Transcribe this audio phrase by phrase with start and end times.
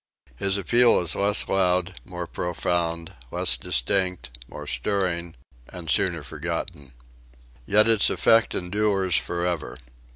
[0.35, 5.35] His appeal is less loud, more profound, less distinct, more stirring
[5.69, 6.93] and sooner forgotten.
[7.67, 9.77] Yet its effect endures forever.